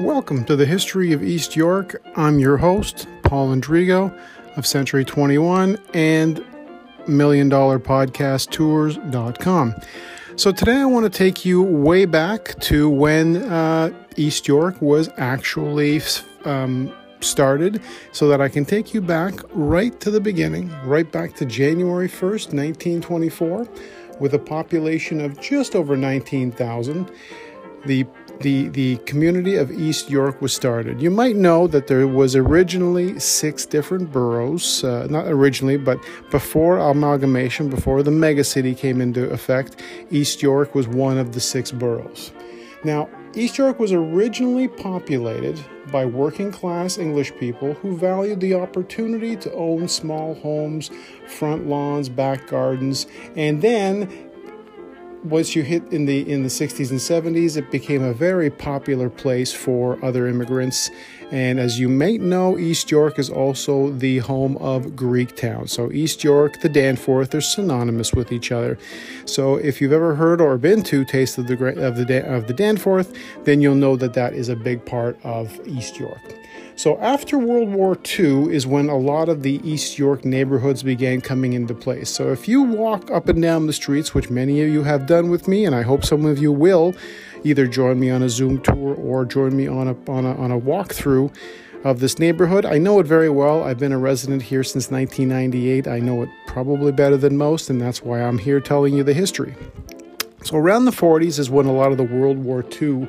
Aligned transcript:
Welcome 0.00 0.46
to 0.46 0.56
the 0.56 0.64
History 0.64 1.12
of 1.12 1.22
East 1.22 1.54
York. 1.54 2.00
I'm 2.16 2.38
your 2.38 2.56
host, 2.56 3.06
Paul 3.22 3.54
Andrigo 3.54 4.18
of 4.56 4.66
Century 4.66 5.04
21 5.04 5.76
and 5.92 6.42
Million 7.06 7.50
Dollar 7.50 7.78
Podcast 7.78 8.48
Tours.com. 8.48 9.74
So 10.36 10.52
today 10.52 10.76
I 10.76 10.86
want 10.86 11.04
to 11.04 11.10
take 11.10 11.44
you 11.44 11.62
way 11.62 12.06
back 12.06 12.58
to 12.60 12.88
when 12.88 13.42
uh, 13.42 13.90
East 14.16 14.48
York 14.48 14.80
was 14.80 15.10
actually 15.18 16.00
um, 16.46 16.90
started 17.20 17.82
so 18.12 18.26
that 18.28 18.40
I 18.40 18.48
can 18.48 18.64
take 18.64 18.94
you 18.94 19.02
back 19.02 19.34
right 19.52 20.00
to 20.00 20.10
the 20.10 20.20
beginning, 20.20 20.72
right 20.82 21.12
back 21.12 21.34
to 21.34 21.44
January 21.44 22.08
1st, 22.08 22.54
1924, 22.54 23.68
with 24.18 24.32
a 24.32 24.38
population 24.38 25.20
of 25.20 25.38
just 25.42 25.76
over 25.76 25.94
19,000. 25.94 27.10
The 27.86 28.06
the, 28.40 28.68
the 28.68 28.96
community 28.98 29.56
of 29.56 29.70
East 29.70 30.08
York 30.08 30.40
was 30.40 30.54
started. 30.54 31.00
You 31.00 31.10
might 31.10 31.36
know 31.36 31.66
that 31.66 31.88
there 31.88 32.06
was 32.06 32.34
originally 32.34 33.18
six 33.20 33.66
different 33.66 34.10
boroughs, 34.10 34.82
uh, 34.82 35.06
not 35.10 35.26
originally, 35.26 35.76
but 35.76 35.98
before 36.30 36.78
amalgamation, 36.78 37.68
before 37.68 38.02
the 38.02 38.10
megacity 38.10 38.76
came 38.76 39.00
into 39.00 39.28
effect, 39.30 39.82
East 40.10 40.42
York 40.42 40.74
was 40.74 40.88
one 40.88 41.18
of 41.18 41.32
the 41.32 41.40
six 41.40 41.70
boroughs. 41.70 42.32
Now, 42.82 43.10
East 43.34 43.58
York 43.58 43.78
was 43.78 43.92
originally 43.92 44.68
populated 44.68 45.60
by 45.92 46.06
working 46.06 46.50
class 46.50 46.98
English 46.98 47.32
people 47.36 47.74
who 47.74 47.96
valued 47.96 48.40
the 48.40 48.54
opportunity 48.54 49.36
to 49.36 49.52
own 49.52 49.86
small 49.86 50.34
homes, 50.36 50.90
front 51.28 51.66
lawns, 51.66 52.08
back 52.08 52.48
gardens, 52.48 53.06
and 53.36 53.60
then 53.60 54.29
once 55.24 55.54
you 55.54 55.62
hit 55.62 55.82
in 55.92 56.06
the 56.06 56.28
in 56.30 56.42
the 56.42 56.48
60s 56.48 56.90
and 56.90 56.98
70s 56.98 57.56
it 57.56 57.70
became 57.70 58.02
a 58.02 58.12
very 58.12 58.50
popular 58.50 59.10
place 59.10 59.52
for 59.52 60.02
other 60.04 60.26
immigrants. 60.26 60.90
And 61.30 61.60
as 61.60 61.78
you 61.78 61.88
may 61.88 62.18
know 62.18 62.58
east 62.58 62.90
york 62.90 63.18
is 63.18 63.28
also 63.28 63.90
the 63.90 64.18
home 64.18 64.56
of 64.58 64.86
greektown 64.96 65.68
so 65.68 65.92
east 65.92 66.24
york 66.24 66.60
the 66.60 66.68
danforth 66.68 67.34
are 67.34 67.40
synonymous 67.40 68.12
with 68.14 68.32
each 68.32 68.50
other. 68.50 68.78
So 69.26 69.56
if 69.56 69.80
you've 69.80 69.92
ever 69.92 70.14
heard 70.14 70.40
or 70.40 70.56
been 70.58 70.82
to 70.84 71.04
taste 71.04 71.38
of 71.38 71.46
the 71.46 71.54
of 71.80 71.96
the 71.96 72.26
of 72.26 72.46
the 72.46 72.54
danforth 72.54 73.14
then 73.44 73.60
you'll 73.60 73.74
know 73.74 73.96
that 73.96 74.14
that 74.14 74.32
is 74.32 74.48
a 74.48 74.56
big 74.56 74.84
part 74.86 75.18
of 75.24 75.60
east 75.66 75.98
york 75.98 76.20
so 76.80 76.98
after 77.00 77.36
World 77.36 77.68
War 77.68 77.94
II 78.18 78.54
is 78.54 78.66
when 78.66 78.88
a 78.88 78.96
lot 78.96 79.28
of 79.28 79.42
the 79.42 79.60
East 79.62 79.98
York 79.98 80.24
neighborhoods 80.24 80.82
began 80.82 81.20
coming 81.20 81.52
into 81.52 81.74
place. 81.74 82.08
So 82.08 82.32
if 82.32 82.48
you 82.48 82.62
walk 82.62 83.10
up 83.10 83.28
and 83.28 83.42
down 83.42 83.66
the 83.66 83.74
streets, 83.74 84.14
which 84.14 84.30
many 84.30 84.62
of 84.62 84.70
you 84.70 84.82
have 84.84 85.04
done 85.04 85.28
with 85.28 85.46
me, 85.46 85.66
and 85.66 85.74
I 85.74 85.82
hope 85.82 86.06
some 86.06 86.24
of 86.24 86.38
you 86.38 86.50
will, 86.52 86.94
either 87.44 87.66
join 87.66 88.00
me 88.00 88.08
on 88.08 88.22
a 88.22 88.30
Zoom 88.30 88.62
tour 88.62 88.94
or 88.94 89.26
join 89.26 89.54
me 89.54 89.66
on 89.66 89.88
a 89.88 90.10
on 90.10 90.24
a 90.24 90.34
on 90.36 90.50
a 90.50 90.58
walkthrough 90.58 91.30
of 91.84 92.00
this 92.00 92.18
neighborhood. 92.18 92.64
I 92.64 92.78
know 92.78 92.98
it 92.98 93.06
very 93.06 93.28
well. 93.28 93.62
I've 93.62 93.78
been 93.78 93.92
a 93.92 93.98
resident 93.98 94.40
here 94.40 94.64
since 94.64 94.90
1998. 94.90 95.86
I 95.86 95.98
know 95.98 96.22
it 96.22 96.30
probably 96.46 96.92
better 96.92 97.18
than 97.18 97.36
most, 97.36 97.68
and 97.68 97.78
that's 97.78 98.02
why 98.02 98.22
I'm 98.22 98.38
here 98.38 98.58
telling 98.58 98.94
you 98.94 99.04
the 99.04 99.12
history. 99.12 99.54
So 100.44 100.56
around 100.56 100.86
the 100.86 100.92
40s 100.92 101.38
is 101.38 101.50
when 101.50 101.66
a 101.66 101.72
lot 101.74 101.92
of 101.92 101.98
the 101.98 102.04
World 102.04 102.38
War 102.38 102.64
II 102.80 103.06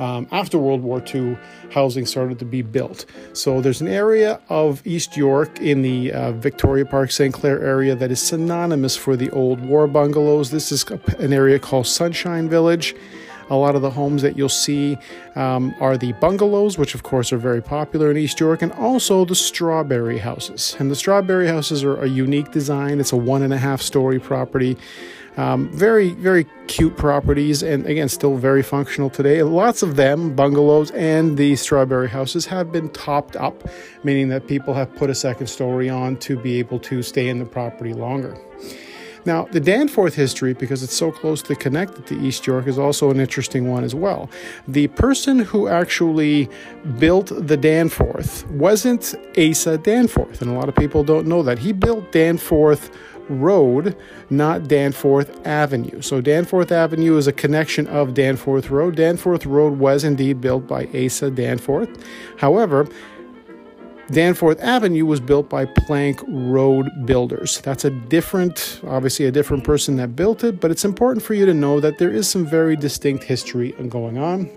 um, 0.00 0.26
after 0.32 0.58
World 0.58 0.82
War 0.82 1.02
II, 1.14 1.38
housing 1.70 2.06
started 2.06 2.38
to 2.38 2.44
be 2.44 2.62
built. 2.62 3.04
So 3.34 3.60
there's 3.60 3.80
an 3.80 3.88
area 3.88 4.40
of 4.48 4.84
East 4.86 5.16
York 5.16 5.60
in 5.60 5.82
the 5.82 6.12
uh, 6.12 6.32
Victoria 6.32 6.86
Park, 6.86 7.10
St. 7.10 7.32
Clair 7.32 7.62
area 7.62 7.94
that 7.94 8.10
is 8.10 8.20
synonymous 8.20 8.96
for 8.96 9.14
the 9.14 9.30
old 9.30 9.60
war 9.60 9.86
bungalows. 9.86 10.50
This 10.50 10.72
is 10.72 10.84
an 11.18 11.32
area 11.32 11.58
called 11.58 11.86
Sunshine 11.86 12.48
Village. 12.48 12.96
A 13.50 13.56
lot 13.56 13.74
of 13.74 13.82
the 13.82 13.90
homes 13.90 14.22
that 14.22 14.36
you'll 14.36 14.48
see 14.48 14.96
um, 15.34 15.74
are 15.80 15.96
the 15.98 16.12
bungalows, 16.14 16.78
which 16.78 16.94
of 16.94 17.02
course 17.02 17.32
are 17.32 17.38
very 17.38 17.60
popular 17.60 18.10
in 18.10 18.16
East 18.16 18.40
York, 18.40 18.62
and 18.62 18.72
also 18.72 19.24
the 19.24 19.34
strawberry 19.34 20.18
houses. 20.18 20.76
And 20.78 20.90
the 20.90 20.96
strawberry 20.96 21.48
houses 21.48 21.82
are 21.84 22.00
a 22.00 22.06
unique 22.08 22.52
design. 22.52 23.00
It's 23.00 23.12
a 23.12 23.16
one 23.16 23.42
and 23.42 23.52
a 23.52 23.58
half 23.58 23.82
story 23.82 24.18
property. 24.18 24.76
Um, 25.36 25.70
very, 25.72 26.10
very 26.10 26.44
cute 26.66 26.96
properties, 26.96 27.62
and 27.62 27.86
again, 27.86 28.08
still 28.08 28.36
very 28.36 28.62
functional 28.62 29.10
today. 29.10 29.42
Lots 29.42 29.82
of 29.82 29.96
them, 29.96 30.34
bungalows 30.34 30.90
and 30.90 31.36
the 31.36 31.56
strawberry 31.56 32.08
houses, 32.08 32.46
have 32.46 32.72
been 32.72 32.88
topped 32.90 33.36
up, 33.36 33.68
meaning 34.02 34.28
that 34.28 34.46
people 34.46 34.74
have 34.74 34.94
put 34.96 35.08
a 35.08 35.14
second 35.14 35.46
story 35.46 35.88
on 35.88 36.16
to 36.18 36.36
be 36.36 36.58
able 36.58 36.78
to 36.80 37.02
stay 37.02 37.28
in 37.28 37.38
the 37.38 37.44
property 37.44 37.94
longer. 37.94 38.36
Now, 39.24 39.44
the 39.44 39.60
Danforth 39.60 40.14
history, 40.14 40.54
because 40.54 40.82
it's 40.82 40.94
so 40.94 41.12
closely 41.12 41.54
connected 41.56 42.06
to 42.06 42.18
East 42.20 42.46
York, 42.46 42.66
is 42.66 42.78
also 42.78 43.10
an 43.10 43.20
interesting 43.20 43.68
one 43.70 43.84
as 43.84 43.94
well. 43.94 44.30
The 44.66 44.88
person 44.88 45.40
who 45.40 45.68
actually 45.68 46.48
built 46.98 47.32
the 47.34 47.56
Danforth 47.56 48.46
wasn't 48.50 49.14
Asa 49.38 49.78
Danforth, 49.78 50.40
and 50.40 50.50
a 50.50 50.54
lot 50.54 50.68
of 50.68 50.74
people 50.74 51.04
don't 51.04 51.26
know 51.26 51.42
that. 51.42 51.58
He 51.58 51.72
built 51.72 52.12
Danforth 52.12 52.90
Road, 53.28 53.96
not 54.28 54.66
Danforth 54.66 55.46
Avenue. 55.46 56.02
So 56.02 56.20
Danforth 56.20 56.72
Avenue 56.72 57.16
is 57.16 57.28
a 57.28 57.32
connection 57.32 57.86
of 57.86 58.14
Danforth 58.14 58.70
Road. 58.70 58.96
Danforth 58.96 59.46
Road 59.46 59.78
was 59.78 60.02
indeed 60.02 60.40
built 60.40 60.66
by 60.66 60.88
Asa 60.94 61.30
Danforth. 61.30 61.90
However, 62.38 62.88
Danforth 64.12 64.60
Avenue 64.60 65.06
was 65.06 65.20
built 65.20 65.48
by 65.48 65.66
Plank 65.66 66.20
Road 66.26 66.88
Builders. 67.06 67.60
That's 67.60 67.84
a 67.84 67.90
different, 67.90 68.80
obviously, 68.84 69.26
a 69.26 69.30
different 69.30 69.62
person 69.62 69.96
that 69.96 70.16
built 70.16 70.42
it, 70.42 70.58
but 70.58 70.72
it's 70.72 70.84
important 70.84 71.24
for 71.24 71.34
you 71.34 71.46
to 71.46 71.54
know 71.54 71.78
that 71.78 71.98
there 71.98 72.10
is 72.10 72.28
some 72.28 72.44
very 72.44 72.74
distinct 72.74 73.22
history 73.22 73.70
going 73.88 74.18
on. 74.18 74.50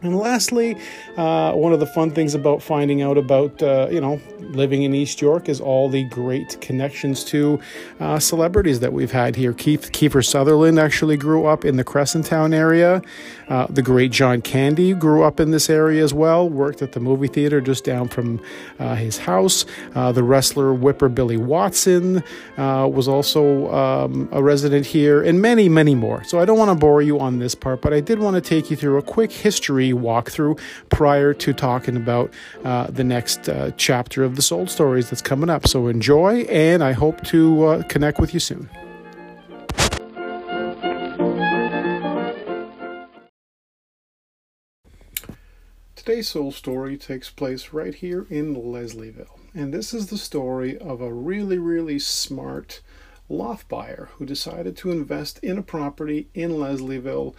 And 0.00 0.16
lastly, 0.16 0.76
uh, 1.18 1.52
one 1.52 1.74
of 1.74 1.80
the 1.80 1.86
fun 1.86 2.12
things 2.12 2.34
about 2.34 2.62
finding 2.62 3.02
out 3.02 3.18
about, 3.18 3.62
uh, 3.62 3.88
you 3.90 4.00
know, 4.00 4.20
living 4.40 4.82
in 4.82 4.94
East 4.94 5.20
York 5.20 5.48
is 5.48 5.60
all 5.60 5.88
the 5.88 6.04
great 6.04 6.60
connections 6.60 7.24
to 7.24 7.60
uh, 8.00 8.18
celebrities 8.18 8.80
that 8.80 8.92
we've 8.92 9.12
had 9.12 9.36
here. 9.36 9.52
Keith 9.52 9.90
Kiefer 9.92 10.24
Sutherland 10.24 10.78
actually 10.78 11.16
grew 11.16 11.46
up 11.46 11.64
in 11.64 11.76
the 11.76 11.84
Crescent 11.84 12.26
Town 12.26 12.52
area. 12.52 13.02
Uh, 13.48 13.66
the 13.70 13.82
great 13.82 14.12
John 14.12 14.42
Candy 14.42 14.92
grew 14.94 15.22
up 15.22 15.40
in 15.40 15.50
this 15.50 15.70
area 15.70 16.04
as 16.04 16.12
well, 16.12 16.48
worked 16.48 16.82
at 16.82 16.92
the 16.92 17.00
movie 17.00 17.28
theater 17.28 17.60
just 17.60 17.84
down 17.84 18.08
from 18.08 18.40
uh, 18.78 18.94
his 18.94 19.18
house. 19.18 19.64
Uh, 19.94 20.12
the 20.12 20.22
wrestler 20.22 20.74
Whipper 20.74 21.08
Billy 21.08 21.36
Watson 21.36 22.22
was 22.56 23.08
also 23.08 23.72
um, 23.72 24.28
a 24.32 24.42
resident 24.42 24.86
here, 24.86 25.22
and 25.22 25.40
many, 25.40 25.68
many 25.68 25.94
more. 25.94 26.24
So 26.24 26.38
I 26.38 26.44
don't 26.44 26.58
want 26.58 26.70
to 26.70 26.74
bore 26.74 27.02
you 27.02 27.18
on 27.18 27.38
this 27.38 27.54
part, 27.54 27.80
but 27.80 27.92
I 27.92 28.00
did 28.00 28.18
want 28.18 28.34
to 28.34 28.40
take 28.40 28.70
you 28.70 28.76
through 28.76 28.98
a 28.98 29.02
quick 29.02 29.32
history 29.32 29.90
walkthrough 29.90 30.58
prior 30.90 31.34
to 31.34 31.52
talking 31.52 31.96
about 31.96 32.32
uh, 32.64 32.88
the 32.88 33.04
next 33.04 33.48
uh, 33.48 33.70
chapter 33.76 34.24
of 34.28 34.36
the 34.36 34.42
Soul 34.42 34.66
Stories 34.66 35.10
that's 35.10 35.22
coming 35.22 35.50
up. 35.50 35.66
So 35.66 35.88
enjoy, 35.88 36.42
and 36.42 36.84
I 36.84 36.92
hope 36.92 37.24
to 37.24 37.64
uh, 37.64 37.82
connect 37.84 38.20
with 38.20 38.34
you 38.34 38.40
soon. 38.40 38.70
Today's 45.96 46.28
soul 46.28 46.52
story 46.52 46.96
takes 46.96 47.30
place 47.30 47.72
right 47.72 47.94
here 47.94 48.26
in 48.30 48.54
Leslieville. 48.54 49.38
And 49.54 49.74
this 49.74 49.92
is 49.92 50.06
the 50.06 50.18
story 50.18 50.78
of 50.78 51.00
a 51.00 51.12
really, 51.12 51.58
really 51.58 51.98
smart 51.98 52.80
loft 53.28 53.68
buyer 53.68 54.08
who 54.12 54.24
decided 54.24 54.76
to 54.78 54.90
invest 54.90 55.38
in 55.40 55.58
a 55.58 55.62
property 55.62 56.28
in 56.34 56.52
Leslieville 56.52 57.34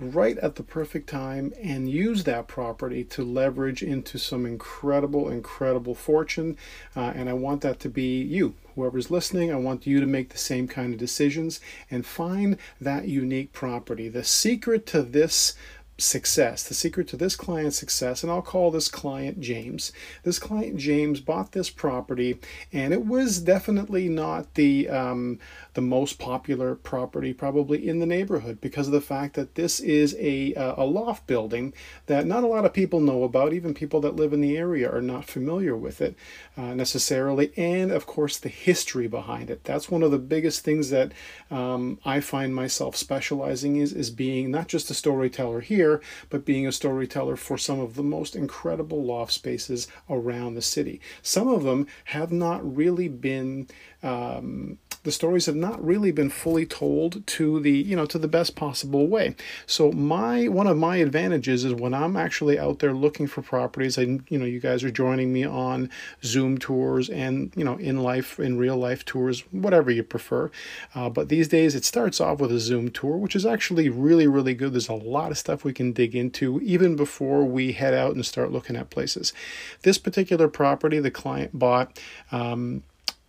right 0.00 0.36
at 0.38 0.56
the 0.56 0.62
perfect 0.62 1.08
time 1.08 1.52
and 1.62 1.88
use 1.88 2.24
that 2.24 2.48
property 2.48 3.04
to 3.04 3.22
leverage 3.22 3.82
into 3.82 4.18
some 4.18 4.44
incredible, 4.44 5.28
incredible 5.28 5.94
fortune. 5.94 6.56
Uh, 6.96 7.12
and 7.14 7.28
I 7.28 7.32
want 7.34 7.60
that 7.62 7.80
to 7.80 7.88
be 7.88 8.20
you. 8.20 8.54
Whoever's 8.74 9.10
listening, 9.10 9.52
I 9.52 9.56
want 9.56 9.86
you 9.86 10.00
to 10.00 10.06
make 10.06 10.30
the 10.30 10.38
same 10.38 10.66
kind 10.66 10.92
of 10.92 10.98
decisions 10.98 11.60
and 11.90 12.04
find 12.04 12.56
that 12.80 13.06
unique 13.06 13.52
property. 13.52 14.08
The 14.08 14.24
secret 14.24 14.84
to 14.86 15.02
this 15.02 15.54
success, 15.96 16.64
the 16.64 16.74
secret 16.74 17.06
to 17.08 17.16
this 17.16 17.36
client's 17.36 17.78
success, 17.78 18.22
and 18.22 18.32
I'll 18.32 18.42
call 18.42 18.70
this 18.70 18.88
client 18.88 19.40
James. 19.40 19.92
This 20.24 20.38
client 20.40 20.76
James 20.76 21.20
bought 21.20 21.52
this 21.52 21.70
property, 21.70 22.38
and 22.72 22.92
it 22.92 23.06
was 23.06 23.38
definitely 23.40 24.08
not 24.08 24.54
the 24.54 24.88
um, 24.88 25.38
the 25.74 25.80
most 25.80 26.18
popular 26.18 26.74
property 26.74 27.32
probably 27.32 27.88
in 27.88 28.00
the 28.00 28.06
neighborhood 28.06 28.60
because 28.60 28.88
of 28.88 28.92
the 28.92 29.00
fact 29.00 29.34
that 29.34 29.54
this 29.54 29.78
is 29.80 30.16
a 30.18 30.54
uh, 30.54 30.74
a 30.82 30.84
loft 30.84 31.26
building 31.26 31.72
that 32.06 32.26
not 32.26 32.42
a 32.42 32.48
lot 32.48 32.64
of 32.64 32.72
people 32.72 33.00
know 33.00 33.22
about. 33.22 33.52
Even 33.52 33.72
people 33.72 34.00
that 34.00 34.16
live 34.16 34.32
in 34.32 34.40
the 34.40 34.56
area 34.56 34.90
are 34.90 35.02
not 35.02 35.24
familiar 35.24 35.76
with 35.76 36.00
it 36.00 36.16
uh, 36.56 36.74
necessarily, 36.74 37.52
and 37.56 37.92
of 37.92 38.04
course 38.04 38.36
the 38.36 38.48
history 38.48 39.06
behind 39.06 39.48
it. 39.48 39.62
That's 39.62 39.90
one 39.90 40.02
of 40.02 40.10
the 40.10 40.18
biggest 40.18 40.64
things 40.64 40.90
that 40.90 41.12
um, 41.52 42.00
I 42.04 42.18
find 42.18 42.52
myself 42.52 42.96
specializing 42.96 43.76
is 43.76 43.92
is 43.92 44.10
being 44.10 44.50
not 44.50 44.66
just 44.66 44.90
a 44.90 44.94
storyteller 44.94 45.60
here 45.60 45.83
here, 45.84 46.00
but 46.30 46.44
being 46.44 46.66
a 46.66 46.72
storyteller 46.72 47.36
for 47.36 47.58
some 47.58 47.78
of 47.80 47.94
the 47.94 48.02
most 48.02 48.34
incredible 48.34 49.04
loft 49.04 49.32
spaces 49.32 49.86
around 50.08 50.54
the 50.54 50.62
city. 50.62 51.00
Some 51.22 51.48
of 51.48 51.62
them 51.62 51.86
have 52.04 52.32
not 52.32 52.76
really 52.76 53.08
been 53.08 53.68
um, 54.02 54.78
the 55.04 55.12
stories 55.12 55.46
have 55.46 55.54
not 55.54 55.82
really 55.84 56.10
been 56.10 56.30
fully 56.30 56.66
told 56.66 57.26
to 57.26 57.60
the 57.60 57.70
you 57.70 57.94
know 57.94 58.06
to 58.06 58.18
the 58.18 58.28
best 58.28 58.56
possible 58.56 59.06
way. 59.06 59.36
So 59.66 59.92
my 59.92 60.48
one 60.48 60.66
of 60.66 60.76
my 60.76 60.96
advantages 60.96 61.64
is 61.64 61.74
when 61.74 61.94
I'm 61.94 62.16
actually 62.16 62.58
out 62.58 62.80
there 62.80 62.92
looking 62.92 63.26
for 63.26 63.42
properties, 63.42 63.96
and 63.96 64.24
you 64.28 64.38
know 64.38 64.46
you 64.46 64.60
guys 64.60 64.82
are 64.82 64.90
joining 64.90 65.32
me 65.32 65.44
on 65.44 65.90
Zoom 66.24 66.58
tours 66.58 67.08
and 67.08 67.52
you 67.54 67.64
know 67.64 67.76
in 67.76 68.02
life 68.02 68.40
in 68.40 68.58
real 68.58 68.76
life 68.76 69.04
tours, 69.04 69.40
whatever 69.52 69.90
you 69.90 70.02
prefer. 70.02 70.50
Uh, 70.94 71.08
but 71.08 71.28
these 71.28 71.48
days 71.48 71.74
it 71.74 71.84
starts 71.84 72.20
off 72.20 72.40
with 72.40 72.50
a 72.50 72.58
Zoom 72.58 72.90
tour, 72.90 73.16
which 73.16 73.36
is 73.36 73.46
actually 73.46 73.88
really 73.88 74.26
really 74.26 74.54
good. 74.54 74.72
There's 74.72 74.88
a 74.88 74.94
lot 74.94 75.30
of 75.30 75.38
stuff 75.38 75.64
we 75.64 75.74
can 75.74 75.92
dig 75.92 76.16
into 76.16 76.60
even 76.62 76.96
before 76.96 77.44
we 77.44 77.72
head 77.72 77.94
out 77.94 78.14
and 78.14 78.24
start 78.24 78.52
looking 78.52 78.74
at 78.74 78.90
places. 78.90 79.34
This 79.82 79.98
particular 79.98 80.48
property 80.48 80.98
the 80.98 81.10
client 81.10 81.58
bought. 81.58 82.00
Um, 82.32 82.82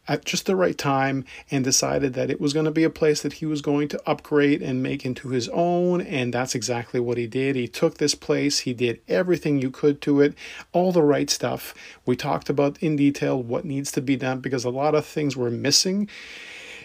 at 0.08 0.26
just 0.26 0.46
the 0.46 0.56
right 0.56 0.78
time 0.78 1.26
and 1.50 1.64
decided 1.64 2.14
that 2.14 2.30
it 2.30 2.40
was 2.40 2.54
going 2.54 2.66
to 2.66 2.72
be 2.72 2.84
a 2.84 2.90
place 2.90 3.22
that 3.22 3.34
he 3.34 3.46
was 3.46 3.62
going 3.62 3.88
to 3.88 4.10
upgrade 4.10 4.62
and 4.62 4.84
make 4.84 5.06
into 5.06 5.30
his 5.30 5.50
own. 5.50 6.02
And 6.02 6.34
that's 6.34 6.56
exactly 6.56 7.00
what 7.00 7.18
he 7.18 7.28
did. 7.28 7.56
He 7.56 7.68
took 7.68 7.98
this 7.98 8.16
place, 8.16 8.60
he 8.60 8.74
did 8.74 9.02
everything 9.08 9.62
you 9.62 9.72
could 9.72 10.02
to 10.02 10.22
it, 10.22 10.36
all 10.72 10.92
the 10.92 11.02
right 11.02 11.30
stuff. 11.30 11.74
We 12.06 12.16
talked 12.16 12.50
about 12.50 12.82
in 12.82 12.96
detail 12.96 13.42
what 13.42 13.66
needs 13.66 13.92
to 13.94 14.02
be 14.02 14.16
done 14.16 14.40
because 14.40 14.64
a 14.64 14.70
lot 14.70 14.96
of 14.96 15.06
things 15.06 15.36
were 15.36 15.52
missing 15.52 16.10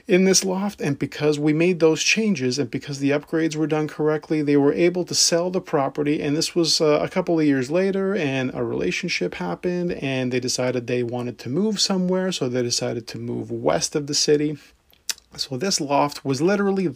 in 0.06 0.25
this 0.25 0.44
loft. 0.44 0.81
And 0.81 0.99
because 0.99 1.38
we 1.38 1.52
made 1.52 1.81
those 1.81 2.02
changes 2.02 2.58
and 2.58 2.70
because 2.70 2.99
the 2.99 3.11
upgrades 3.11 3.56
were 3.56 3.67
done 3.67 3.88
correctly, 3.88 4.43
they 4.43 4.56
were 4.56 4.73
able 4.73 5.05
to 5.05 5.14
sell 5.14 5.50
the 5.50 5.61
property. 5.61 6.20
And 6.23 6.37
this 6.37 6.55
was 6.55 6.81
uh, 6.81 7.00
a 7.02 7.08
couple 7.08 7.38
of 7.38 7.47
years 7.47 7.70
later, 7.70 8.14
and 8.14 8.50
a 8.55 8.64
relationship 8.64 9.35
happened, 9.35 9.93
and 9.93 10.32
they 10.32 10.41
decided 10.41 10.87
they 10.87 11.02
wanted 11.02 11.38
to 11.41 11.49
move 11.49 11.81
somewhere. 11.81 12.32
So 12.32 12.49
they 12.49 12.62
decided 12.62 13.06
to 13.08 13.19
move 13.19 13.50
west 13.50 13.94
of 13.94 14.06
the 14.06 14.14
city. 14.14 14.58
So 15.37 15.56
this 15.56 15.81
loft 15.81 16.25
was 16.25 16.43
literally 16.43 16.88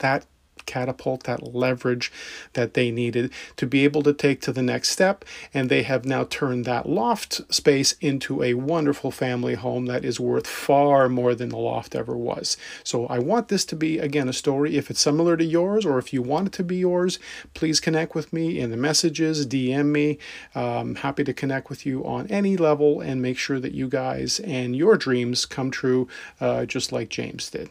catapult, 0.67 1.25
that 1.25 1.55
leverage 1.55 2.13
that 2.55 2.75
they 2.75 2.91
needed 2.91 3.33
to 3.57 3.67
be 3.67 3.85
able 3.85 4.03
to 4.03 4.13
take 4.13 4.41
to 4.43 4.53
the 4.53 4.63
next 4.63 4.91
step. 4.91 5.25
And 5.53 5.69
they 5.69 5.83
have 5.83 6.05
now 6.05 6.25
turned 6.25 6.65
that 6.65 6.89
loft 6.89 7.41
space 7.53 7.93
into 8.01 8.43
a 8.43 8.55
wonderful 8.55 9.11
family 9.11 9.55
home 9.55 9.87
that 9.87 10.05
is 10.05 10.21
worth 10.21 10.47
far 10.47 11.09
more 11.09 11.35
than 11.35 11.51
the 11.51 11.59
loft 11.59 11.95
ever 11.95 12.17
was. 12.17 12.57
So 12.83 13.07
I 13.07 13.19
want 13.19 13.49
this 13.49 13.65
to 13.67 13.77
be, 13.77 13.99
again, 13.99 14.29
a 14.29 14.33
story. 14.33 14.77
If 14.77 14.91
it's 14.91 15.01
similar 15.01 15.37
to 15.37 15.45
yours 15.45 15.85
or 15.85 15.99
if 15.99 16.13
you 16.13 16.23
want 16.23 16.49
it 16.49 16.53
to 16.55 16.65
be 16.65 16.77
yours, 16.77 17.19
please 17.55 17.81
connect 17.81 18.15
with 18.15 18.33
me 18.33 18.59
in 18.59 18.71
the 18.71 18.77
messages, 18.77 19.47
DM 19.47 19.87
me. 19.87 20.19
I'm 20.55 20.97
happy 20.97 21.25
to 21.25 21.33
connect 21.33 21.71
with 21.71 21.87
you 21.87 22.05
on 22.05 22.27
any 22.29 22.57
level 22.57 23.01
and 23.01 23.23
make 23.23 23.39
sure 23.39 23.61
that 23.61 23.73
you 23.73 23.89
guys 23.89 24.41
and 24.41 24.77
your 24.77 24.97
dreams 24.97 25.47
come 25.47 25.71
true 25.71 26.09
uh, 26.41 26.65
just 26.67 26.93
like 26.93 27.09
James 27.09 27.51
did. 27.51 27.71